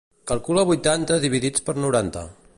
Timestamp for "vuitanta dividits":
0.69-1.67